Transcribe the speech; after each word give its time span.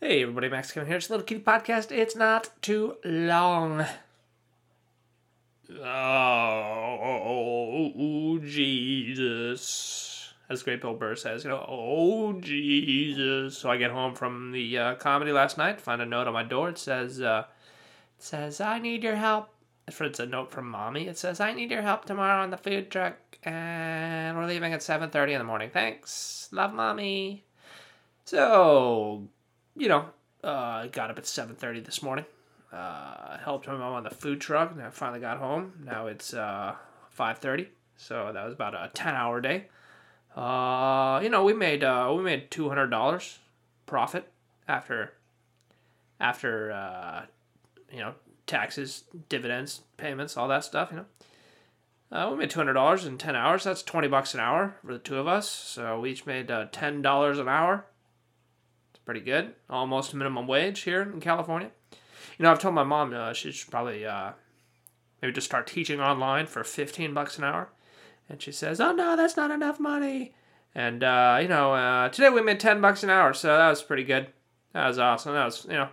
Hey 0.00 0.22
everybody, 0.22 0.48
Max 0.48 0.70
Kevin 0.70 0.86
here. 0.86 0.98
It's 0.98 1.08
a 1.08 1.12
little 1.12 1.26
cutie 1.26 1.42
podcast. 1.42 1.90
It's 1.90 2.14
not 2.14 2.50
too 2.62 2.98
long. 3.04 3.84
Oh, 5.82 8.38
Jesus. 8.38 10.34
As 10.48 10.62
Great 10.62 10.82
Bill 10.82 10.94
Burr 10.94 11.16
says, 11.16 11.42
you 11.42 11.50
know, 11.50 11.66
oh, 11.68 12.34
Jesus. 12.34 13.58
So 13.58 13.72
I 13.72 13.76
get 13.76 13.90
home 13.90 14.14
from 14.14 14.52
the 14.52 14.78
uh, 14.78 14.94
comedy 14.94 15.32
last 15.32 15.58
night, 15.58 15.80
find 15.80 16.00
a 16.00 16.06
note 16.06 16.28
on 16.28 16.32
my 16.32 16.44
door. 16.44 16.68
It 16.68 16.78
says, 16.78 17.20
uh, 17.20 17.46
it 18.16 18.22
says, 18.22 18.60
I 18.60 18.78
need 18.78 19.02
your 19.02 19.16
help. 19.16 19.48
It's 19.88 20.20
a 20.20 20.26
note 20.26 20.52
from 20.52 20.70
mommy. 20.70 21.08
It 21.08 21.18
says, 21.18 21.40
I 21.40 21.52
need 21.52 21.72
your 21.72 21.82
help 21.82 22.04
tomorrow 22.04 22.44
on 22.44 22.50
the 22.50 22.56
food 22.56 22.92
truck, 22.92 23.16
and 23.42 24.38
we're 24.38 24.46
leaving 24.46 24.72
at 24.72 24.78
7.30 24.78 25.32
in 25.32 25.38
the 25.38 25.44
morning. 25.44 25.70
Thanks. 25.72 26.48
Love, 26.52 26.72
mommy. 26.72 27.42
So, 28.26 29.26
you 29.78 29.88
know, 29.88 30.06
uh, 30.44 30.86
got 30.86 31.10
up 31.10 31.18
at 31.18 31.24
7.30 31.24 31.84
this 31.84 32.02
morning. 32.02 32.24
Uh, 32.72 33.38
helped 33.38 33.66
my 33.66 33.74
mom 33.74 33.94
on 33.94 34.02
the 34.02 34.10
food 34.10 34.40
truck, 34.40 34.72
and 34.72 34.82
I 34.82 34.90
finally 34.90 35.20
got 35.20 35.38
home. 35.38 35.72
Now 35.84 36.06
it's 36.06 36.34
uh, 36.34 36.74
5.30, 37.18 37.68
so 37.96 38.30
that 38.32 38.44
was 38.44 38.52
about 38.52 38.74
a 38.74 38.90
10-hour 38.94 39.40
day. 39.40 39.66
Uh, 40.36 41.20
you 41.22 41.30
know, 41.30 41.44
we 41.44 41.54
made 41.54 41.82
uh, 41.82 42.12
we 42.14 42.22
made 42.22 42.50
$200 42.50 43.38
profit 43.86 44.30
after 44.68 45.14
after 46.20 46.70
uh, 46.70 47.22
you 47.92 47.98
know 47.98 48.14
taxes, 48.46 49.04
dividends, 49.28 49.82
payments, 49.96 50.36
all 50.36 50.48
that 50.48 50.64
stuff. 50.64 50.90
You 50.90 50.98
know, 50.98 51.06
uh, 52.16 52.30
we 52.30 52.36
made 52.36 52.50
two 52.50 52.60
hundred 52.60 52.74
dollars 52.74 53.04
in 53.04 53.18
ten 53.18 53.34
hours. 53.34 53.64
That's 53.64 53.82
twenty 53.82 54.08
bucks 54.08 54.34
an 54.34 54.40
hour 54.40 54.76
for 54.84 54.92
the 54.92 54.98
two 54.98 55.16
of 55.16 55.26
us. 55.26 55.48
So 55.48 56.00
we 56.00 56.10
each 56.10 56.26
made 56.26 56.50
uh, 56.50 56.66
ten 56.70 57.02
dollars 57.02 57.38
an 57.38 57.48
hour. 57.48 57.86
Pretty 59.08 59.20
good, 59.22 59.54
almost 59.70 60.12
minimum 60.12 60.46
wage 60.46 60.80
here 60.80 61.00
in 61.00 61.18
California. 61.18 61.70
You 62.36 62.42
know, 62.42 62.50
I've 62.50 62.58
told 62.58 62.74
my 62.74 62.84
mom 62.84 63.14
uh, 63.14 63.32
she 63.32 63.52
should 63.52 63.70
probably 63.70 64.04
uh, 64.04 64.32
maybe 65.22 65.32
just 65.32 65.46
start 65.46 65.66
teaching 65.66 65.98
online 65.98 66.46
for 66.46 66.62
fifteen 66.62 67.14
bucks 67.14 67.38
an 67.38 67.44
hour. 67.44 67.70
And 68.28 68.42
she 68.42 68.52
says, 68.52 68.82
"Oh 68.82 68.92
no, 68.92 69.16
that's 69.16 69.34
not 69.34 69.50
enough 69.50 69.80
money." 69.80 70.34
And 70.74 71.02
uh, 71.02 71.38
you 71.40 71.48
know, 71.48 71.72
uh, 71.72 72.10
today 72.10 72.28
we 72.28 72.42
made 72.42 72.60
ten 72.60 72.82
bucks 72.82 73.02
an 73.02 73.08
hour, 73.08 73.32
so 73.32 73.48
that 73.48 73.70
was 73.70 73.82
pretty 73.82 74.04
good. 74.04 74.26
That 74.74 74.86
was 74.86 74.98
awesome. 74.98 75.32
That 75.32 75.46
was 75.46 75.64
you 75.64 75.72
know, 75.72 75.88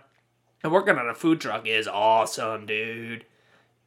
and 0.62 0.70
working 0.70 0.98
on 0.98 1.08
a 1.08 1.14
food 1.14 1.40
truck 1.40 1.66
is 1.66 1.88
awesome, 1.88 2.66
dude. 2.66 3.24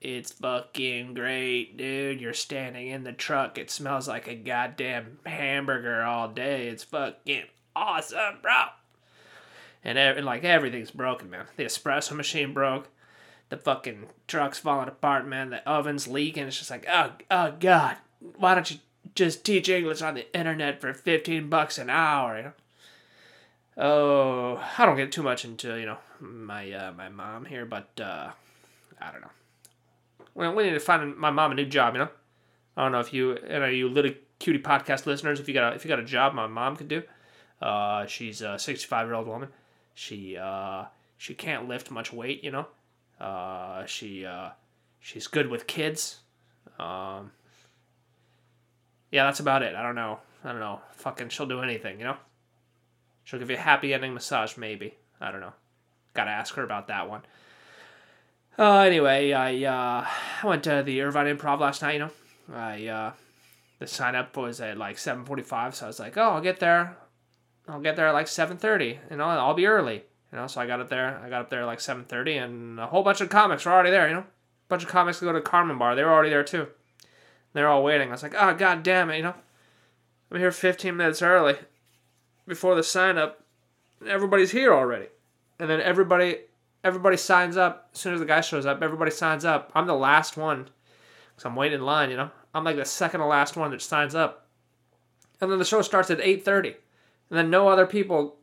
It's 0.01 0.31
fucking 0.31 1.13
great, 1.13 1.77
dude. 1.77 2.19
You're 2.19 2.33
standing 2.33 2.87
in 2.87 3.03
the 3.03 3.13
truck. 3.13 3.59
It 3.59 3.69
smells 3.69 4.07
like 4.07 4.27
a 4.27 4.33
goddamn 4.33 5.19
hamburger 5.23 6.01
all 6.01 6.29
day. 6.29 6.67
It's 6.69 6.83
fucking 6.83 7.43
awesome, 7.75 8.39
bro. 8.41 8.69
And, 9.83 9.97
and 9.97 10.25
like 10.25 10.43
everything's 10.43 10.91
broken, 10.91 11.29
man. 11.29 11.45
The 11.55 11.63
espresso 11.63 12.13
machine 12.13 12.53
broke. 12.53 12.89
The 13.49 13.57
fucking 13.57 14.07
truck's 14.27 14.59
falling 14.59 14.87
apart, 14.87 15.27
man. 15.27 15.49
The 15.49 15.67
oven's 15.67 16.07
leaking. 16.07 16.47
It's 16.47 16.59
just 16.59 16.69
like, 16.69 16.85
oh, 16.91 17.13
oh, 17.31 17.53
God. 17.59 17.97
Why 18.37 18.53
don't 18.53 18.69
you 18.69 18.77
just 19.15 19.43
teach 19.43 19.69
English 19.69 20.01
on 20.01 20.13
the 20.13 20.37
internet 20.37 20.79
for 20.81 20.93
15 20.93 21.49
bucks 21.49 21.77
an 21.77 21.89
hour, 21.89 22.37
you 22.37 22.43
know? 22.43 22.53
Oh, 23.77 24.63
I 24.77 24.85
don't 24.85 24.97
get 24.97 25.11
too 25.11 25.23
much 25.23 25.45
into, 25.45 25.79
you 25.79 25.85
know, 25.85 25.97
my 26.19 26.69
uh, 26.69 26.91
my 26.91 27.07
mom 27.07 27.45
here, 27.45 27.65
but 27.65 27.89
uh, 28.01 28.29
I 28.99 29.11
don't 29.11 29.21
know. 29.21 29.31
Well, 30.35 30.53
we 30.53 30.63
need 30.63 30.71
to 30.71 30.81
find 30.81 31.15
my 31.15 31.31
mom 31.31 31.53
a 31.53 31.55
new 31.55 31.65
job, 31.65 31.93
you 31.93 31.99
know? 31.99 32.09
I 32.75 32.83
don't 32.83 32.91
know 32.91 32.99
if 32.99 33.13
you, 33.13 33.37
you 33.49 33.59
know, 33.59 33.67
you 33.67 33.87
little 33.87 34.11
cutie 34.37 34.59
podcast 34.59 35.05
listeners, 35.05 35.39
if 35.39 35.47
you 35.47 35.53
got 35.53 35.71
a, 35.71 35.75
if 35.75 35.85
you 35.85 35.89
got 35.89 35.99
a 35.99 36.03
job 36.03 36.33
my 36.33 36.47
mom 36.47 36.75
could 36.75 36.89
do. 36.89 37.03
Uh, 37.61 38.05
she's 38.05 38.41
a 38.41 38.59
65 38.59 39.07
year 39.07 39.15
old 39.15 39.27
woman. 39.27 39.49
She 39.99 40.37
uh, 40.37 40.85
she 41.17 41.33
can't 41.33 41.67
lift 41.67 41.91
much 41.91 42.13
weight, 42.13 42.41
you 42.41 42.51
know. 42.51 42.67
Uh, 43.19 43.85
she 43.85 44.25
uh, 44.25 44.51
she's 45.01 45.27
good 45.27 45.49
with 45.49 45.67
kids. 45.67 46.21
Um, 46.79 47.31
yeah, 49.11 49.25
that's 49.25 49.41
about 49.41 49.61
it. 49.61 49.75
I 49.75 49.83
don't 49.83 49.95
know. 49.95 50.19
I 50.45 50.53
don't 50.53 50.61
know. 50.61 50.79
Fucking, 50.93 51.27
she'll 51.27 51.47
do 51.47 51.59
anything, 51.59 51.99
you 51.99 52.05
know? 52.05 52.15
She'll 53.25 53.39
give 53.39 53.49
you 53.49 53.57
a 53.57 53.59
happy 53.59 53.93
ending 53.93 54.13
massage, 54.13 54.55
maybe. 54.55 54.93
I 55.19 55.31
don't 55.31 55.41
know. 55.41 55.51
Gotta 56.13 56.31
ask 56.31 56.55
her 56.55 56.63
about 56.63 56.87
that 56.87 57.09
one. 57.09 57.23
Uh, 58.57 58.79
anyway, 58.79 59.33
I, 59.33 59.65
uh, 59.65 60.07
I 60.43 60.47
went 60.47 60.63
to 60.63 60.81
the 60.81 61.01
Irvine 61.01 61.35
Improv 61.35 61.59
last 61.59 61.81
night, 61.81 61.95
you 61.95 61.99
know? 61.99 62.11
I, 62.53 62.87
uh, 62.87 63.11
the 63.79 63.87
sign 63.87 64.15
up 64.15 64.37
was 64.37 64.61
at 64.61 64.77
like 64.77 64.95
7.45, 64.95 65.73
so 65.73 65.85
I 65.85 65.87
was 65.87 65.99
like, 65.99 66.17
oh, 66.17 66.21
I'll 66.21 66.41
get 66.41 66.61
there. 66.61 66.95
I'll 67.69 67.79
get 67.79 67.95
there 67.95 68.07
at 68.07 68.13
like 68.13 68.25
7.30, 68.25 68.97
you 69.11 69.17
know? 69.17 69.25
I'll 69.25 69.53
be 69.53 69.67
early, 69.67 70.03
you 70.31 70.37
know? 70.37 70.47
So 70.47 70.61
I 70.61 70.67
got 70.67 70.79
up 70.79 70.89
there. 70.89 71.19
I 71.23 71.29
got 71.29 71.41
up 71.41 71.49
there 71.49 71.65
like 71.65 71.79
7.30, 71.79 72.43
and 72.43 72.79
a 72.79 72.87
whole 72.87 73.03
bunch 73.03 73.21
of 73.21 73.29
comics 73.29 73.65
were 73.65 73.71
already 73.71 73.91
there, 73.91 74.07
you 74.07 74.15
know? 74.15 74.21
A 74.21 74.69
bunch 74.69 74.83
of 74.83 74.89
comics 74.89 75.19
go 75.19 75.31
to 75.31 75.41
Carmen 75.41 75.77
Bar. 75.77 75.95
They 75.95 76.03
were 76.03 76.13
already 76.13 76.29
there, 76.29 76.43
too. 76.43 76.67
They're 77.53 77.67
all 77.67 77.83
waiting. 77.83 78.09
I 78.09 78.11
was 78.11 78.23
like, 78.23 78.35
oh, 78.37 78.53
god 78.53 78.83
damn 78.83 79.09
it, 79.09 79.17
you 79.17 79.23
know? 79.23 79.35
I'm 80.31 80.39
here 80.39 80.51
15 80.51 80.95
minutes 80.95 81.21
early 81.21 81.55
before 82.47 82.75
the 82.75 82.83
sign 82.83 83.17
up. 83.17 83.43
Everybody's 84.05 84.51
here 84.51 84.73
already. 84.73 85.07
And 85.59 85.69
then 85.69 85.81
everybody 85.81 86.37
everybody 86.83 87.17
signs 87.17 87.57
up 87.57 87.89
as 87.93 87.99
soon 87.99 88.13
as 88.13 88.19
the 88.19 88.25
guy 88.25 88.41
shows 88.41 88.65
up. 88.65 88.81
Everybody 88.81 89.11
signs 89.11 89.45
up. 89.45 89.71
I'm 89.75 89.87
the 89.87 89.95
last 89.95 90.37
one 90.37 90.69
because 91.35 91.45
I'm 91.45 91.55
waiting 91.55 91.79
in 91.79 91.85
line, 91.85 92.09
you 92.09 92.17
know? 92.17 92.31
I'm 92.53 92.63
like 92.63 92.77
the 92.77 92.85
second 92.85 93.19
to 93.19 93.25
last 93.25 93.55
one 93.55 93.71
that 93.71 93.81
signs 93.81 94.15
up. 94.15 94.47
And 95.41 95.51
then 95.51 95.59
the 95.59 95.65
show 95.65 95.81
starts 95.81 96.09
at 96.09 96.19
8.30. 96.19 96.75
And 97.29 97.37
then 97.37 97.49
no 97.49 97.67
other 97.67 97.85
people 97.85 98.37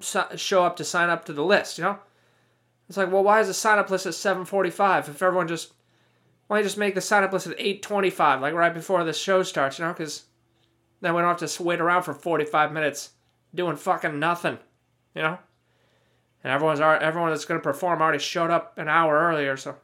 show 0.00 0.64
up 0.64 0.76
to 0.76 0.84
sign 0.84 1.10
up 1.10 1.24
to 1.24 1.32
the 1.32 1.44
list, 1.44 1.78
you 1.78 1.84
know? 1.84 1.98
It's 2.88 2.96
like, 2.96 3.12
well, 3.12 3.24
why 3.24 3.40
is 3.40 3.48
the 3.48 3.54
sign 3.54 3.78
up 3.78 3.90
list 3.90 4.06
at 4.06 4.12
7.45 4.12 5.08
if 5.08 5.22
everyone 5.22 5.48
just 5.48 5.72
why 6.48 6.56
don't 6.56 6.64
you 6.64 6.68
just 6.68 6.78
make 6.78 6.94
the 6.94 7.00
sign 7.02 7.22
up 7.22 7.32
list 7.32 7.46
at 7.46 7.58
8.25, 7.58 8.40
like 8.40 8.54
right 8.54 8.72
before 8.72 9.04
the 9.04 9.12
show 9.12 9.42
starts, 9.42 9.78
you 9.78 9.84
know? 9.84 9.92
Because 9.92 10.24
then 11.02 11.14
we 11.14 11.20
don't 11.20 11.38
have 11.38 11.50
to 11.50 11.62
wait 11.62 11.80
around 11.80 12.02
for 12.02 12.14
45 12.14 12.72
minutes 12.72 13.10
doing 13.54 13.76
fucking 13.76 14.18
nothing, 14.18 14.58
you 15.14 15.22
know? 15.22 15.38
And 16.42 16.52
everyone's 16.52 16.80
everyone 16.80 17.30
that's 17.30 17.44
going 17.44 17.60
to 17.60 17.62
perform 17.62 18.00
already 18.00 18.18
showed 18.18 18.50
up 18.50 18.78
an 18.78 18.88
hour 18.88 19.18
earlier, 19.18 19.56
so. 19.56 19.76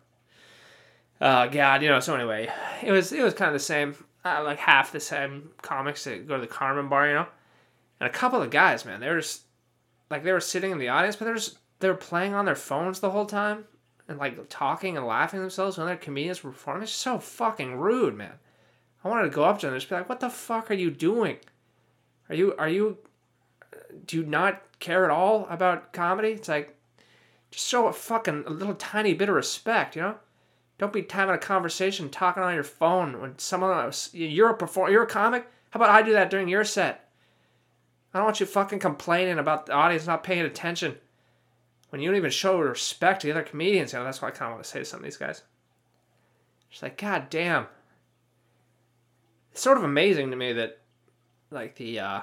Uh, 1.21 1.47
God, 1.47 1.83
you 1.83 1.89
know, 1.89 2.01
so 2.01 2.15
anyway, 2.15 2.51
it 2.83 2.91
was 2.91 3.13
it 3.13 3.23
was 3.23 3.35
kind 3.35 3.49
of 3.49 3.55
the 3.55 3.59
same, 3.61 3.95
uh, 4.25 4.43
like 4.43 4.59
half 4.59 4.91
the 4.91 5.01
same 5.01 5.51
comics 5.63 6.05
that 6.05 6.27
go 6.27 6.37
to 6.37 6.41
the 6.41 6.47
Carmen 6.47 6.89
bar, 6.89 7.09
you 7.09 7.15
know? 7.15 7.27
And 8.01 8.09
a 8.09 8.13
couple 8.13 8.43
of 8.43 8.51
guys, 8.51 8.85
man, 8.85 9.01
they 9.01 9.09
were 9.09 9.21
just, 9.21 9.43
like, 10.11 10.25
they 10.25 10.33
were 10.33 10.41
sitting 10.41 10.71
in 10.71 10.79
the 10.79 10.89
audience, 10.89 11.17
but 11.17 11.25
they're 11.27 11.35
just, 11.35 11.59
they 11.81 11.89
were 11.89 11.95
playing 11.95 12.35
on 12.35 12.45
their 12.45 12.55
phones 12.55 13.01
the 13.01 13.11
whole 13.11 13.27
time 13.27 13.65
and 14.09 14.19
like 14.19 14.49
talking 14.49 14.97
and 14.97 15.07
laughing 15.07 15.41
themselves 15.41 15.79
when 15.79 15.87
their 15.87 15.97
comedians 15.97 16.43
were 16.43 16.51
performing. 16.51 16.83
It's 16.83 16.93
so 16.93 17.19
fucking 17.19 17.77
rude, 17.77 18.15
man. 18.15 18.35
I 19.03 19.09
wanted 19.09 19.25
to 19.25 19.35
go 19.35 19.45
up 19.45 19.59
to 19.59 19.67
them 19.67 19.75
and 19.75 19.81
just 19.81 19.91
be 19.91 19.97
like, 19.97 20.09
"What 20.09 20.21
the 20.21 20.31
fuck 20.31 20.71
are 20.71 20.75
you 20.75 20.91
doing? 20.91 21.39
Are 22.29 22.35
you 22.35 22.55
are 22.57 22.69
you 22.69 22.99
do 24.07 24.19
you 24.19 24.25
not 24.25 24.63
care 24.79 25.05
at 25.05 25.11
all 25.11 25.47
about 25.51 25.93
comedy?" 25.93 26.33
It's 26.33 26.49
like 26.49 26.77
just 27.51 27.69
show 27.69 27.87
a 27.87 27.93
fucking 27.93 28.45
a 28.47 28.51
little 28.51 28.75
tiny 28.75 29.15
bit 29.15 29.29
of 29.29 29.35
respect, 29.35 29.97
you 29.97 30.03
know. 30.03 30.17
Don't 30.79 30.93
be 30.93 31.07
having 31.09 31.35
a 31.35 31.39
conversation 31.39 32.11
talking 32.11 32.43
on 32.43 32.55
your 32.55 32.65
phone 32.65 33.21
when 33.21 33.39
someone 33.39 33.71
else, 33.71 34.13
you're 34.13 34.51
a 34.51 34.57
perform 34.57 34.91
you're 34.91 35.05
a 35.05 35.07
comic. 35.07 35.47
How 35.71 35.79
about 35.79 35.91
I 35.91 36.03
do 36.03 36.13
that 36.13 36.31
during 36.31 36.49
your 36.49 36.65
set? 36.65 37.04
I 38.15 38.19
don't 38.19 38.27
want 38.27 38.41
you 38.41 38.47
fucking 38.47 38.79
complaining 38.79 39.39
about 39.39 39.67
the 39.67 39.73
audience 39.73 40.07
not 40.07 40.23
paying 40.23 40.47
attention 40.47 40.97
when 41.95 42.01
you 42.01 42.09
don't 42.09 42.17
even 42.17 42.31
show 42.33 42.59
respect 42.59 43.21
to 43.21 43.27
the 43.27 43.33
other 43.33 43.45
comedians, 43.45 43.93
you 43.93 43.99
know, 44.01 44.05
that's 44.05 44.21
what 44.21 44.35
I 44.35 44.37
kind 44.37 44.51
of 44.51 44.55
want 44.55 44.65
to 44.65 44.69
say 44.71 44.81
to 44.81 44.85
some 44.85 44.99
of 44.99 45.05
these 45.05 45.17
guys. 45.17 45.43
It's 46.71 46.83
like, 46.83 46.97
God 46.97 47.31
damn. 47.31 47.69
It's 49.53 49.63
sort 49.63 49.79
of 49.79 49.85
amazing 49.85 50.31
to 50.31 50.37
me 50.37 50.53
that, 50.55 50.81
like 51.53 51.77
the 51.77 52.01
uh, 52.01 52.21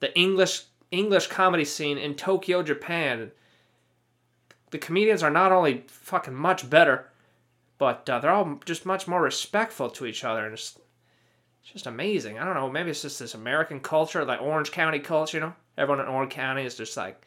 the 0.00 0.12
English 0.18 0.64
English 0.90 1.28
comedy 1.28 1.64
scene 1.64 1.98
in 1.98 2.16
Tokyo, 2.16 2.64
Japan, 2.64 3.30
the 4.72 4.78
comedians 4.78 5.22
are 5.22 5.30
not 5.30 5.52
only 5.52 5.84
fucking 5.86 6.34
much 6.34 6.68
better, 6.68 7.10
but 7.78 8.10
uh, 8.10 8.18
they're 8.18 8.32
all 8.32 8.58
just 8.64 8.84
much 8.84 9.06
more 9.06 9.22
respectful 9.22 9.88
to 9.90 10.04
each 10.04 10.24
other, 10.24 10.44
and 10.44 10.54
it's, 10.54 10.76
it's 11.68 11.74
just 11.74 11.86
amazing. 11.86 12.38
I 12.38 12.46
don't 12.46 12.54
know, 12.54 12.70
maybe 12.70 12.90
it's 12.90 13.02
just 13.02 13.18
this 13.18 13.34
American 13.34 13.80
culture, 13.80 14.24
like 14.24 14.40
Orange 14.40 14.72
County 14.72 15.00
culture, 15.00 15.36
you 15.36 15.42
know. 15.42 15.54
Everyone 15.76 16.00
in 16.00 16.10
Orange 16.10 16.32
County 16.32 16.64
is 16.64 16.74
just 16.74 16.96
like 16.96 17.20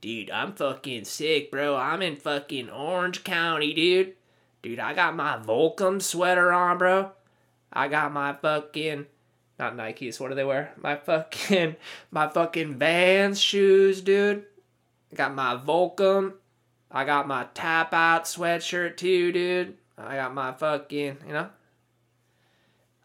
dude, 0.00 0.30
I'm 0.30 0.52
fucking 0.52 1.04
sick, 1.04 1.50
bro. 1.50 1.76
I'm 1.76 2.00
in 2.02 2.14
fucking 2.14 2.70
Orange 2.70 3.24
County, 3.24 3.74
dude. 3.74 4.14
Dude, 4.62 4.78
I 4.78 4.94
got 4.94 5.16
my 5.16 5.38
Volcom 5.38 6.00
sweater 6.00 6.52
on, 6.52 6.78
bro. 6.78 7.10
I 7.72 7.88
got 7.88 8.12
my 8.12 8.34
fucking 8.34 9.06
not 9.58 9.76
Nikes, 9.76 10.20
what 10.20 10.28
do 10.28 10.36
they 10.36 10.44
wear? 10.44 10.72
My 10.80 10.94
fucking 10.94 11.74
my 12.12 12.28
fucking 12.28 12.78
Vans 12.78 13.40
shoes, 13.40 14.00
dude. 14.00 14.44
I 15.12 15.16
got 15.16 15.34
my 15.34 15.56
Volcom. 15.56 16.34
I 16.90 17.04
got 17.04 17.26
my 17.26 17.48
tap 17.54 17.92
out 17.92 18.24
sweatshirt 18.24 18.96
too, 18.96 19.32
dude. 19.32 19.76
I 19.98 20.14
got 20.14 20.32
my 20.32 20.52
fucking, 20.52 21.18
you 21.26 21.32
know. 21.32 21.48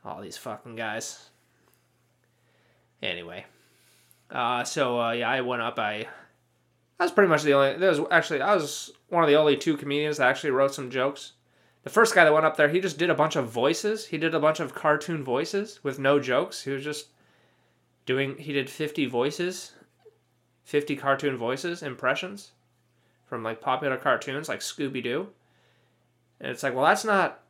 All 0.05 0.21
these 0.21 0.38
fucking 0.38 0.75
guys. 0.75 1.29
Anyway. 3.01 3.45
Uh 4.29 4.63
so 4.63 5.00
uh 5.00 5.11
yeah, 5.11 5.29
I 5.29 5.41
went 5.41 5.61
up, 5.61 5.77
I 5.79 6.07
I 7.00 7.03
was 7.03 7.11
pretty 7.11 7.29
much 7.29 7.44
the 7.44 7.53
only. 7.53 7.77
There 7.77 7.89
was 7.89 8.00
actually 8.11 8.41
I 8.41 8.55
was 8.55 8.91
one 9.09 9.23
of 9.23 9.29
the 9.29 9.35
only 9.35 9.57
two 9.57 9.77
comedians 9.77 10.17
that 10.17 10.29
actually 10.29 10.51
wrote 10.51 10.73
some 10.73 10.89
jokes. 10.89 11.33
The 11.83 11.89
first 11.89 12.15
guy 12.15 12.23
that 12.23 12.33
went 12.33 12.45
up 12.45 12.55
there, 12.55 12.69
he 12.69 12.79
just 12.79 12.97
did 12.97 13.09
a 13.09 13.15
bunch 13.15 13.35
of 13.35 13.50
voices. 13.50 14.05
He 14.05 14.17
did 14.17 14.33
a 14.33 14.39
bunch 14.39 14.61
of 14.61 14.73
cartoon 14.73 15.23
voices 15.23 15.83
with 15.83 16.00
no 16.00 16.19
jokes. 16.19 16.63
He 16.63 16.71
was 16.71 16.83
just 16.83 17.07
doing. 18.05 18.38
He 18.38 18.53
did 18.53 18.69
fifty 18.69 19.05
voices, 19.05 19.73
fifty 20.63 20.95
cartoon 20.95 21.35
voices 21.35 21.83
impressions 21.83 22.51
from 23.25 23.44
like 23.44 23.59
popular 23.59 23.97
cartoons 23.97 24.47
like 24.47 24.61
Scooby 24.61 25.03
Doo. 25.03 25.27
And 26.39 26.51
it's 26.51 26.63
like, 26.63 26.73
well, 26.73 26.85
that's 26.85 27.03
not. 27.03 27.41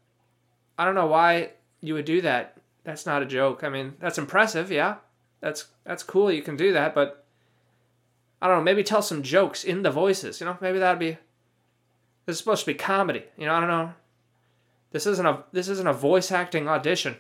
I 0.80 0.86
don't 0.86 0.96
know 0.96 1.08
why 1.08 1.52
you 1.84 1.94
would 1.94 2.06
do 2.06 2.22
that. 2.22 2.58
That's 2.86 3.06
not 3.06 3.22
a 3.22 3.26
joke. 3.26 3.64
I 3.64 3.70
mean, 3.70 3.94
that's 4.00 4.18
impressive, 4.18 4.72
yeah. 4.72 4.96
That's 5.42 5.68
that's 5.84 6.02
cool. 6.04 6.32
You 6.32 6.42
can 6.42 6.56
do 6.56 6.74
that, 6.74 6.96
but 6.96 7.26
I 8.42 8.48
don't 8.48 8.58
know. 8.58 8.64
Maybe 8.64 8.84
tell 8.84 9.02
some 9.02 9.22
jokes 9.22 9.64
in 9.64 9.84
the 9.84 9.92
voices. 9.92 10.40
You 10.40 10.46
know, 10.46 10.58
maybe 10.62 10.80
that'd 10.80 11.00
be. 11.00 11.18
This 12.26 12.36
is 12.36 12.38
supposed 12.38 12.62
to 12.62 12.72
be 12.72 12.74
comedy. 12.74 13.26
You 13.38 13.46
know, 13.46 13.54
I 13.54 13.60
don't 13.60 13.70
know. 13.70 13.94
This 14.92 15.06
isn't 15.06 15.26
a 15.26 15.44
this 15.52 15.68
isn't 15.68 15.88
a 15.88 15.94
voice 15.94 16.32
acting 16.32 16.70
audition. 16.70 17.18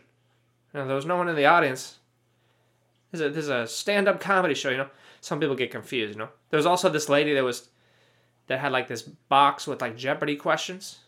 You 0.73 0.79
know, 0.79 0.87
there 0.87 0.95
was 0.95 1.05
no 1.05 1.17
one 1.17 1.27
in 1.27 1.35
the 1.35 1.45
audience. 1.45 1.99
This 3.11 3.19
is 3.19 3.27
a, 3.27 3.29
this 3.29 3.43
is 3.43 3.49
a 3.49 3.67
stand 3.67 4.07
up 4.07 4.21
comedy 4.21 4.53
show. 4.53 4.69
You 4.69 4.77
know, 4.77 4.89
some 5.19 5.39
people 5.39 5.55
get 5.55 5.71
confused. 5.71 6.13
You 6.13 6.19
know, 6.19 6.29
there 6.49 6.57
was 6.57 6.65
also 6.65 6.89
this 6.89 7.09
lady 7.09 7.33
that 7.33 7.43
was 7.43 7.67
that 8.47 8.59
had 8.59 8.71
like 8.71 8.87
this 8.87 9.01
box 9.01 9.67
with 9.67 9.81
like 9.81 9.97
Jeopardy 9.97 10.37
questions, 10.37 10.99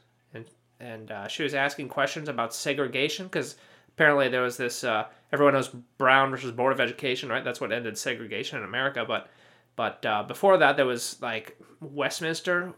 and 0.79 1.11
uh, 1.11 1.27
she 1.27 1.43
was 1.43 1.53
asking 1.53 1.89
questions 1.89 2.29
about 2.29 2.53
segregation 2.53 3.27
because 3.27 3.55
apparently 3.89 4.29
there 4.29 4.41
was 4.41 4.57
this. 4.57 4.83
Uh, 4.83 5.05
everyone 5.31 5.53
knows 5.53 5.69
Brown 5.97 6.31
versus 6.31 6.51
Board 6.51 6.73
of 6.73 6.79
Education, 6.79 7.29
right? 7.29 7.43
That's 7.43 7.61
what 7.61 7.71
ended 7.71 7.97
segregation 7.97 8.59
in 8.59 8.65
America, 8.65 9.05
but 9.07 9.29
but 9.75 10.05
uh, 10.05 10.23
before 10.23 10.57
that, 10.57 10.77
there 10.77 10.85
was 10.85 11.21
like 11.21 11.57
Westminster 11.81 12.73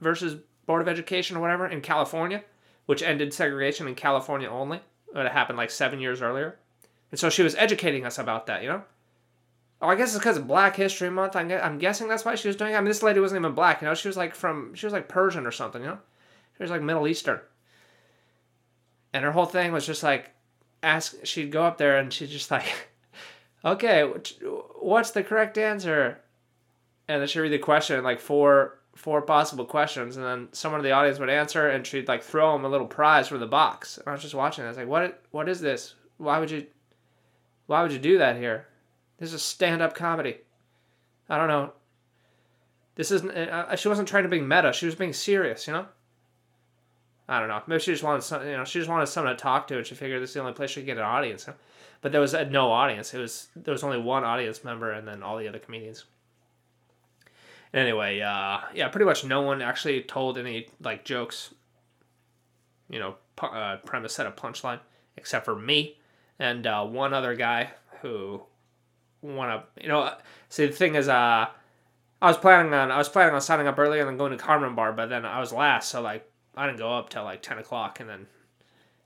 versus 0.00 0.40
Board 0.66 0.82
of 0.82 0.88
Education 0.88 1.36
or 1.36 1.40
whatever 1.40 1.66
in 1.66 1.80
California, 1.80 2.42
which 2.86 3.02
ended 3.02 3.32
segregation 3.32 3.88
in 3.88 3.94
California 3.94 4.48
only. 4.48 4.80
It 5.14 5.32
happened 5.32 5.58
like 5.58 5.70
seven 5.70 6.00
years 6.00 6.22
earlier. 6.22 6.58
And 7.10 7.18
so 7.18 7.30
she 7.30 7.42
was 7.42 7.54
educating 7.54 8.04
us 8.04 8.18
about 8.18 8.46
that, 8.46 8.62
you 8.62 8.68
know? 8.68 8.82
Oh, 9.80 9.88
I 9.88 9.94
guess 9.94 10.10
it's 10.10 10.18
because 10.18 10.36
of 10.36 10.48
Black 10.48 10.76
History 10.76 11.10
Month. 11.10 11.36
I'm, 11.36 11.50
I'm 11.50 11.78
guessing 11.78 12.08
that's 12.08 12.24
why 12.24 12.34
she 12.34 12.48
was 12.48 12.56
doing 12.56 12.72
it. 12.72 12.76
I 12.76 12.80
mean, 12.80 12.88
this 12.88 13.02
lady 13.02 13.20
wasn't 13.20 13.40
even 13.40 13.54
black, 13.54 13.80
you 13.80 13.88
know? 13.88 13.94
She 13.94 14.08
was 14.08 14.16
like 14.16 14.34
from, 14.34 14.74
she 14.74 14.86
was 14.86 14.92
like 14.92 15.08
Persian 15.08 15.46
or 15.46 15.52
something, 15.52 15.82
you 15.82 15.88
know? 15.88 15.98
She 16.56 16.62
was 16.62 16.70
like 16.70 16.82
Middle 16.82 17.08
Eastern. 17.08 17.40
And 19.12 19.24
her 19.24 19.32
whole 19.32 19.46
thing 19.46 19.72
was 19.72 19.86
just 19.86 20.02
like, 20.02 20.30
ask, 20.82 21.24
she'd 21.24 21.52
go 21.52 21.64
up 21.64 21.78
there 21.78 21.98
and 21.98 22.12
she'd 22.12 22.30
just 22.30 22.50
like, 22.50 22.90
okay, 23.64 24.02
what's 24.80 25.10
the 25.10 25.22
correct 25.22 25.58
answer? 25.58 26.20
and 27.08 27.20
then 27.20 27.28
she'd 27.28 27.40
read 27.40 27.52
the 27.52 27.58
question 27.58 28.02
like 28.02 28.20
four 28.20 28.78
four 28.94 29.22
possible 29.22 29.64
questions, 29.64 30.16
and 30.16 30.24
then 30.24 30.48
someone 30.52 30.80
in 30.80 30.84
the 30.84 30.92
audience 30.92 31.18
would 31.18 31.28
answer, 31.28 31.68
and 31.68 31.86
she'd 31.86 32.08
like 32.08 32.22
throw 32.22 32.52
them 32.52 32.64
a 32.64 32.68
little 32.68 32.86
prize 32.86 33.28
from 33.28 33.40
the 33.40 33.46
box. 33.46 33.98
And 33.98 34.08
I 34.08 34.12
was 34.12 34.22
just 34.22 34.34
watching. 34.34 34.64
I 34.64 34.68
was 34.68 34.76
like, 34.76 34.88
"What? 34.88 35.22
What 35.30 35.48
is 35.48 35.60
this? 35.60 35.94
Why 36.18 36.38
would 36.38 36.50
you? 36.50 36.66
Why 37.66 37.82
would 37.82 37.92
you 37.92 37.98
do 37.98 38.18
that 38.18 38.36
here? 38.36 38.66
This 39.18 39.32
is 39.32 39.42
stand 39.42 39.82
up 39.82 39.94
comedy. 39.94 40.38
I 41.28 41.38
don't 41.38 41.48
know. 41.48 41.72
This 42.94 43.10
isn't. 43.10 43.30
Uh, 43.30 43.76
she 43.76 43.88
wasn't 43.88 44.08
trying 44.08 44.24
to 44.24 44.28
be 44.28 44.40
meta. 44.40 44.72
She 44.72 44.86
was 44.86 44.94
being 44.94 45.12
serious. 45.12 45.66
You 45.66 45.74
know. 45.74 45.86
I 47.28 47.40
don't 47.40 47.48
know. 47.48 47.62
Maybe 47.66 47.80
she 47.80 47.92
just 47.92 48.04
wanted 48.04 48.22
some. 48.22 48.46
You 48.46 48.56
know, 48.56 48.64
she 48.64 48.78
just 48.78 48.90
wanted 48.90 49.06
someone 49.06 49.34
to 49.34 49.40
talk 49.40 49.66
to, 49.68 49.78
and 49.78 49.86
she 49.86 49.94
figured 49.94 50.22
this 50.22 50.30
is 50.30 50.34
the 50.34 50.40
only 50.40 50.52
place 50.52 50.70
she 50.70 50.80
could 50.80 50.86
get 50.86 50.98
an 50.98 51.04
audience. 51.04 51.48
But 52.00 52.12
there 52.12 52.20
was 52.20 52.34
no 52.50 52.70
audience. 52.70 53.12
It 53.14 53.18
was 53.18 53.48
there 53.56 53.72
was 53.72 53.82
only 53.82 53.98
one 53.98 54.24
audience 54.24 54.62
member, 54.62 54.92
and 54.92 55.06
then 55.08 55.22
all 55.22 55.36
the 55.36 55.48
other 55.48 55.58
comedians. 55.58 56.04
Anyway, 57.74 58.20
uh, 58.20 58.60
yeah, 58.74 58.88
pretty 58.88 59.06
much 59.06 59.24
no 59.24 59.42
one 59.42 59.60
actually 59.60 60.02
told 60.02 60.38
any 60.38 60.68
like 60.80 61.04
jokes. 61.04 61.52
You 62.88 63.00
know, 63.00 63.16
pu- 63.34 63.46
uh, 63.46 63.78
premise 63.78 64.14
set 64.14 64.26
of 64.26 64.36
punchline, 64.36 64.78
except 65.16 65.44
for 65.44 65.56
me 65.56 65.96
and 66.38 66.66
uh, 66.66 66.84
one 66.84 67.14
other 67.14 67.34
guy 67.34 67.70
who 68.02 68.42
want 69.22 69.64
to. 69.76 69.82
You 69.82 69.88
know, 69.88 70.12
see 70.48 70.66
the 70.66 70.72
thing 70.72 70.94
is, 70.94 71.08
uh, 71.08 71.46
I 72.22 72.26
was 72.26 72.36
planning 72.36 72.72
on 72.72 72.90
I 72.90 72.98
was 72.98 73.08
planning 73.08 73.34
on 73.34 73.40
signing 73.40 73.66
up 73.66 73.78
earlier 73.78 74.00
and 74.00 74.10
then 74.10 74.16
going 74.16 74.32
to 74.32 74.38
Carmen 74.38 74.74
Bar, 74.74 74.92
but 74.92 75.08
then 75.08 75.24
I 75.24 75.40
was 75.40 75.52
last, 75.52 75.90
so 75.90 76.00
like 76.02 76.30
I 76.56 76.66
didn't 76.66 76.78
go 76.78 76.92
up 76.96 77.10
till 77.10 77.24
like 77.24 77.42
ten 77.42 77.58
o'clock, 77.58 78.00
and 78.00 78.08
then 78.08 78.26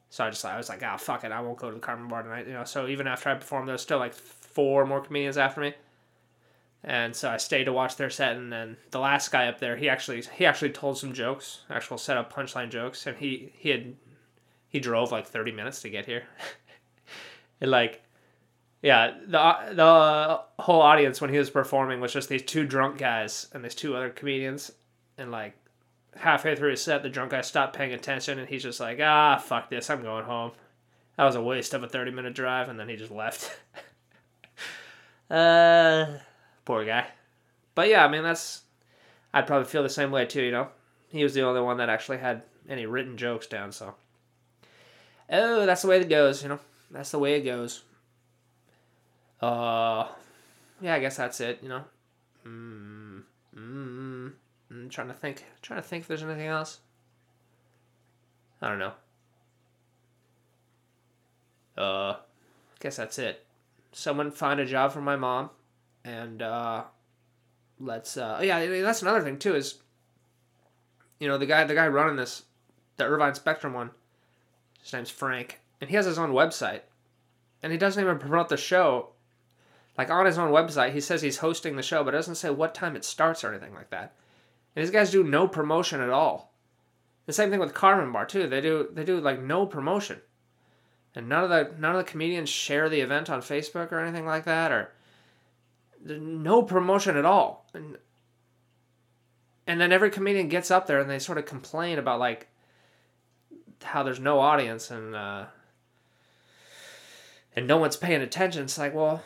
so 0.09 0.25
I 0.25 0.31
just 0.31 0.45
I 0.45 0.57
was 0.57 0.69
like, 0.69 0.83
ah, 0.83 0.97
fuck 0.97 1.25
it, 1.25 1.33
I 1.33 1.41
won't 1.41 1.59
go 1.59 1.69
to 1.69 1.75
the 1.75 1.81
Carmen 1.81 2.09
Bar 2.09 2.23
tonight. 2.23 2.47
You 2.47 2.55
know, 2.55 2.65
so 2.65 2.87
even 2.87 3.07
after 3.07 3.29
I 3.29 3.35
performed, 3.35 3.69
there 3.69 3.75
was 3.75 3.83
still 3.83 3.99
like 3.99 4.15
four 4.15 4.87
more 4.87 5.01
comedians 5.01 5.39
after 5.39 5.61
me 5.61 5.75
and 6.83 7.15
so 7.15 7.29
I 7.29 7.37
stayed 7.37 7.65
to 7.65 7.73
watch 7.73 7.97
their 7.97 8.11
set. 8.11 8.37
And 8.37 8.53
then 8.53 8.77
the 8.91 9.01
last 9.01 9.31
guy 9.31 9.47
up 9.49 9.59
there, 9.59 9.77
he 9.77 9.89
actually 9.89 10.23
he 10.23 10.47
actually 10.47 10.71
told 10.71 10.99
some 10.99 11.13
jokes, 11.13 11.63
actual 11.69 11.99
setup 11.99 12.33
punchline 12.33 12.71
jokes, 12.71 13.07
and 13.07 13.17
he 13.17 13.53
he 13.57 13.71
had 13.71 13.95
he 14.69 14.81
drove 14.81 15.13
like 15.13 15.27
thirty 15.27 15.53
minutes 15.53 15.83
to 15.83 15.91
get 15.91 16.07
here, 16.07 16.25
and 17.61 17.71
like. 17.71 18.03
Yeah, 18.83 19.13
the 19.27 19.75
the 19.75 20.41
whole 20.59 20.81
audience 20.81 21.21
when 21.21 21.29
he 21.29 21.37
was 21.37 21.51
performing 21.51 22.01
was 22.01 22.15
just 22.15 22.31
these 22.31 22.41
two 22.41 22.65
drunk 22.65 22.97
guys 22.97 23.47
and 23.53 23.63
these 23.63 23.75
two 23.75 23.95
other 23.95 24.09
comedians, 24.09 24.73
and 25.19 25.31
like 25.31 25.55
halfway 26.17 26.55
through 26.57 26.71
his 26.71 26.83
set, 26.83 27.03
the 27.03 27.09
drunk 27.09 27.31
guy 27.33 27.41
stopped 27.41 27.77
paying 27.77 27.93
attention, 27.93 28.39
and 28.39 28.49
he's 28.49 28.63
just 28.63 28.81
like, 28.81 28.99
"Ah, 29.01 29.37
fuck 29.39 29.71
this, 29.71 29.91
I'm 29.91 30.03
going 30.03 30.25
home." 30.25 30.53
That 31.17 31.25
was 31.25 31.37
a 31.37 31.43
waste 31.43 31.75
of 31.75 31.83
a 31.83 31.89
thirty 31.89 32.11
minute 32.11 32.35
drive, 32.35 32.69
and 32.69 32.79
then 32.79 32.89
he 32.89 32.97
just 32.97 33.11
left. 33.13 33.59
uh, 35.31 36.07
Poor 36.65 36.85
guy. 36.85 37.07
But 37.75 37.89
yeah, 37.89 38.05
I 38.05 38.09
mean 38.09 38.23
that's 38.23 38.63
I'd 39.33 39.47
probably 39.47 39.67
feel 39.69 39.83
the 39.83 39.89
same 39.89 40.11
way 40.11 40.27
too, 40.27 40.43
you 40.43 40.53
know. 40.53 40.69
He 41.09 41.23
was 41.23 41.35
the 41.35 41.43
only 41.43 41.61
one 41.61 41.79
that 41.79 41.89
actually 41.89 42.19
had 42.19 42.43
any 42.69 42.87
written 42.87 43.17
jokes 43.17 43.47
down, 43.47 43.73
so 43.73 43.95
Oh, 45.33 45.67
that's 45.67 45.83
the 45.83 45.89
way 45.89 46.01
it 46.01 46.09
goes, 46.09 46.43
you 46.43 46.49
know. 46.49 46.59
That's 46.91 47.11
the 47.11 47.19
way 47.19 47.35
it 47.35 47.43
goes. 47.43 47.83
Uh 49.41 50.07
yeah, 50.81 50.95
I 50.95 51.01
guess 51.01 51.17
that's 51.17 51.41
it, 51.41 51.59
you 51.63 51.69
know. 51.69 51.85
Mm, 52.47 52.51
mm, 52.51 53.00
Trying 54.91 55.09
to 55.09 55.15
think. 55.15 55.45
Trying 55.63 55.81
to 55.81 55.87
think 55.87 56.03
if 56.03 56.09
there's 56.09 56.23
anything 56.23 56.47
else. 56.47 56.81
I 58.61 58.69
don't 58.69 58.79
know. 58.79 58.93
Uh, 61.79 62.17
guess 62.81 62.97
that's 62.97 63.19
it. 63.19 63.47
Someone 63.93 64.31
find 64.31 64.61
a 64.61 64.67
job 64.67 64.93
for 64.93 65.01
my 65.01 65.17
mom 65.17 65.51
and 66.05 66.43
uh, 66.43 66.85
let's 67.79 68.17
uh, 68.17 68.41
yeah 68.43 68.83
that's 68.83 69.03
another 69.03 69.23
thing 69.23 69.39
too 69.39 69.55
is 69.55 69.79
you 71.19 71.29
know 71.29 71.39
the 71.39 71.47
guy 71.47 71.65
the 71.65 71.75
guy 71.75 71.89
running 71.89 72.17
this 72.17 72.45
the 72.97 73.05
Irvine 73.05 73.35
Spectrum 73.35 73.75
one 73.75 73.91
his 74.83 74.93
name's 74.93 75.11
Frank 75.11 75.61
and 75.81 75.91
he 75.91 75.97
has 75.97 76.07
his 76.07 76.19
own 76.19 76.31
website 76.31 76.83
and 77.63 77.73
he 77.73 77.79
doesn't 77.79 78.03
even 78.03 78.19
promote 78.19 78.49
the 78.49 78.57
show 78.57 79.11
like 79.99 80.11
on 80.11 80.27
his 80.27 80.39
own 80.39 80.53
website 80.53 80.93
he 80.93 81.01
says 81.01 81.23
he's 81.23 81.39
hosting 81.39 81.77
the 81.77 81.83
show 81.83 82.03
but 82.03 82.13
doesn't 82.13 82.37
say 82.37 82.51
what 82.51 82.75
time 82.75 82.97
it 82.97 83.05
starts 83.05 83.45
or 83.45 83.51
anything 83.51 83.75
like 83.75 83.91
that 83.91 84.15
these 84.81 84.91
guys 84.91 85.11
do 85.11 85.23
no 85.23 85.47
promotion 85.47 86.01
at 86.01 86.11
all 86.11 86.53
the 87.27 87.33
same 87.33 87.51
thing 87.51 87.61
with 87.61 87.75
Carmen 87.75 88.13
Bar 88.13 88.27
too 88.27 88.49
they 88.49 88.61
do 88.61 88.89
they 88.93 89.05
do 89.05 89.21
like 89.21 89.41
no 89.41 89.67
promotion 89.67 90.21
and 91.15 91.29
none 91.29 91.45
of 91.45 91.51
the 91.51 91.73
none 91.79 91.97
of 91.97 92.05
the 92.05 92.11
comedians 92.11 92.49
share 92.49 92.89
the 92.89 93.01
event 93.01 93.29
on 93.31 93.41
Facebook 93.41 93.93
or 93.93 94.01
anything 94.01 94.27
like 94.27 94.45
that 94.45 94.71
or 94.71 94.93
no 96.05 96.63
promotion 96.63 97.17
at 97.17 97.25
all. 97.25 97.67
And 97.75 97.99
and 99.67 99.81
then 99.81 99.93
every 99.93 100.11
comedian 100.11 100.49
gets 100.49 100.71
up 100.71 100.87
there 100.87 101.01
and 101.01 101.11
they 101.11 101.19
sort 101.19 101.39
of 101.39 101.47
complain 101.47 101.99
about 101.99 102.21
like 102.21 102.49
how 103.83 104.03
there's 104.03 104.21
no 104.21 104.41
audience 104.41 104.91
and 104.91 105.15
uh, 105.15 105.47
and 107.55 107.67
no 107.67 107.77
one's 107.77 107.97
paying 107.97 108.23
attention. 108.23 108.65
It's 108.65 108.79
like, 108.79 108.95
well, 108.95 109.23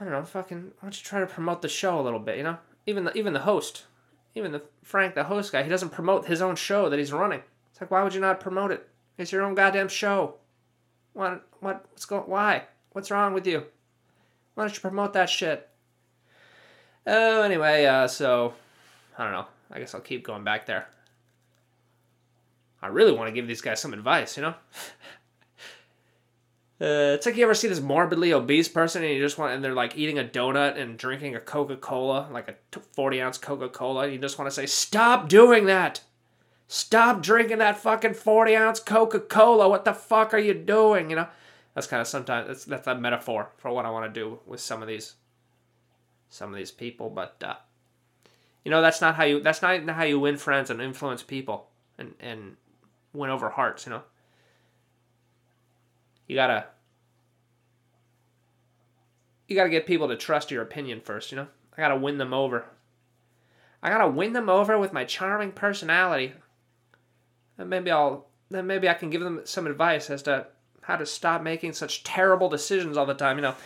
I 0.00 0.04
don't 0.04 0.12
know, 0.12 0.24
fucking, 0.24 0.58
why 0.58 0.72
don't 0.82 0.96
you 0.96 1.04
try 1.04 1.20
to 1.20 1.26
promote 1.26 1.62
the 1.62 1.68
show 1.68 2.00
a 2.00 2.02
little 2.02 2.18
bit, 2.18 2.38
you 2.38 2.42
know? 2.42 2.58
Even 2.86 3.04
the 3.04 3.16
even 3.16 3.32
the 3.32 3.40
host, 3.40 3.84
even 4.34 4.52
the 4.52 4.62
Frank, 4.82 5.14
the 5.14 5.24
host 5.24 5.52
guy, 5.52 5.62
he 5.62 5.68
doesn't 5.68 5.90
promote 5.90 6.26
his 6.26 6.42
own 6.42 6.56
show 6.56 6.88
that 6.88 6.98
he's 6.98 7.12
running. 7.12 7.42
It's 7.70 7.80
like, 7.80 7.90
why 7.90 8.02
would 8.02 8.14
you 8.14 8.20
not 8.20 8.40
promote 8.40 8.70
it? 8.70 8.88
It's 9.18 9.32
your 9.32 9.42
own 9.42 9.54
goddamn 9.54 9.88
show. 9.88 10.36
What 11.12 11.46
what 11.60 11.84
what's 11.90 12.04
going? 12.04 12.22
Why? 12.22 12.64
What's 12.92 13.10
wrong 13.10 13.34
with 13.34 13.46
you? 13.46 13.64
Why 14.54 14.64
don't 14.64 14.74
you 14.74 14.80
promote 14.80 15.12
that 15.12 15.30
shit? 15.30 15.68
Oh, 17.06 17.42
anyway, 17.42 17.86
uh, 17.86 18.06
so 18.06 18.54
I 19.18 19.24
don't 19.24 19.32
know. 19.32 19.46
I 19.70 19.78
guess 19.78 19.94
I'll 19.94 20.00
keep 20.00 20.24
going 20.24 20.44
back 20.44 20.66
there. 20.66 20.88
I 22.82 22.88
really 22.88 23.12
want 23.12 23.28
to 23.28 23.32
give 23.32 23.46
these 23.46 23.60
guys 23.60 23.80
some 23.80 23.92
advice, 23.92 24.36
you 24.36 24.42
know? 24.42 24.54
uh, 26.80 27.12
it's 27.14 27.26
like 27.26 27.36
you 27.36 27.44
ever 27.44 27.54
see 27.54 27.68
this 27.68 27.80
morbidly 27.80 28.32
obese 28.32 28.68
person 28.68 29.04
and 29.04 29.12
you 29.12 29.20
just 29.20 29.36
want, 29.36 29.52
and 29.52 29.62
they're 29.62 29.74
like 29.74 29.98
eating 29.98 30.18
a 30.18 30.24
donut 30.24 30.80
and 30.80 30.96
drinking 30.96 31.36
a 31.36 31.40
Coca 31.40 31.76
Cola, 31.76 32.28
like 32.32 32.48
a 32.48 32.80
40 32.92 33.20
ounce 33.20 33.38
Coca 33.38 33.68
Cola, 33.68 34.04
and 34.04 34.12
you 34.12 34.18
just 34.18 34.38
want 34.38 34.50
to 34.50 34.54
say, 34.54 34.64
Stop 34.64 35.28
doing 35.28 35.66
that! 35.66 36.00
Stop 36.68 37.20
drinking 37.20 37.58
that 37.58 37.76
fucking 37.76 38.14
40 38.14 38.56
ounce 38.56 38.80
Coca 38.80 39.20
Cola! 39.20 39.68
What 39.68 39.84
the 39.84 39.92
fuck 39.92 40.32
are 40.32 40.38
you 40.38 40.54
doing? 40.54 41.10
You 41.10 41.16
know? 41.16 41.28
That's 41.74 41.86
kind 41.86 42.00
of 42.00 42.06
sometimes, 42.06 42.46
that's, 42.48 42.64
that's 42.64 42.86
a 42.86 42.94
metaphor 42.94 43.50
for 43.58 43.70
what 43.70 43.86
I 43.86 43.90
want 43.90 44.12
to 44.12 44.20
do 44.20 44.38
with 44.46 44.60
some 44.60 44.82
of 44.82 44.88
these 44.88 45.14
some 46.28 46.50
of 46.50 46.56
these 46.56 46.70
people. 46.70 47.10
But 47.10 47.42
uh, 47.44 47.56
You 48.64 48.70
know, 48.70 48.80
that's 48.80 49.00
not 49.00 49.16
how 49.16 49.24
you 49.24 49.40
that's 49.40 49.62
not 49.62 49.88
how 49.88 50.04
you 50.04 50.18
win 50.18 50.36
friends 50.36 50.70
and 50.70 50.80
influence 50.80 51.22
people 51.22 51.68
and 51.98 52.14
and 52.20 52.56
win 53.12 53.30
over 53.30 53.50
hearts, 53.50 53.86
you 53.86 53.90
know. 53.90 54.02
You 56.30 56.36
got 56.36 56.46
to 56.46 56.64
you 59.48 59.56
got 59.56 59.64
to 59.64 59.68
get 59.68 59.84
people 59.84 60.06
to 60.06 60.16
trust 60.16 60.52
your 60.52 60.62
opinion 60.62 61.00
first, 61.00 61.32
you 61.32 61.36
know. 61.36 61.48
I 61.76 61.80
got 61.80 61.88
to 61.88 61.96
win 61.96 62.18
them 62.18 62.32
over. 62.32 62.66
I 63.82 63.90
got 63.90 63.98
to 63.98 64.08
win 64.08 64.32
them 64.32 64.48
over 64.48 64.78
with 64.78 64.92
my 64.92 65.02
charming 65.02 65.50
personality. 65.50 66.34
And 67.58 67.68
maybe 67.68 67.90
I'll 67.90 68.28
then 68.48 68.68
maybe 68.68 68.88
I 68.88 68.94
can 68.94 69.10
give 69.10 69.22
them 69.22 69.40
some 69.42 69.66
advice 69.66 70.08
as 70.08 70.22
to 70.22 70.46
how 70.82 70.94
to 70.94 71.04
stop 71.04 71.42
making 71.42 71.72
such 71.72 72.04
terrible 72.04 72.48
decisions 72.48 72.96
all 72.96 73.06
the 73.06 73.14
time, 73.14 73.36
you 73.36 73.42
know. 73.42 73.56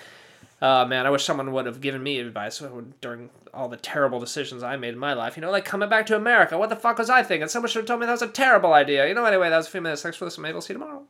Uh, 0.62 0.86
man, 0.86 1.04
I 1.04 1.10
wish 1.10 1.22
someone 1.22 1.52
would 1.52 1.66
have 1.66 1.82
given 1.82 2.02
me 2.02 2.18
advice 2.18 2.62
during 3.02 3.28
all 3.52 3.68
the 3.68 3.76
terrible 3.76 4.20
decisions 4.20 4.62
I 4.62 4.76
made 4.76 4.94
in 4.94 4.98
my 4.98 5.12
life. 5.12 5.36
You 5.36 5.42
know, 5.42 5.50
like 5.50 5.66
coming 5.66 5.90
back 5.90 6.06
to 6.06 6.16
America. 6.16 6.56
What 6.56 6.70
the 6.70 6.76
fuck 6.76 6.96
was 6.96 7.10
I 7.10 7.22
thinking? 7.22 7.48
Someone 7.48 7.68
should 7.68 7.80
have 7.80 7.88
told 7.88 8.00
me 8.00 8.06
that 8.06 8.12
was 8.12 8.22
a 8.22 8.28
terrible 8.28 8.72
idea. 8.72 9.06
You 9.06 9.12
know, 9.12 9.26
anyway, 9.26 9.50
that 9.50 9.58
was 9.58 9.66
a 9.66 9.70
few 9.70 9.82
minutes. 9.82 10.00
Thanks 10.00 10.16
for 10.16 10.24
listening. 10.24 10.44
Maybe 10.44 10.54
I'll 10.54 10.62
see 10.62 10.72
you 10.72 10.78
tomorrow. 10.78 11.04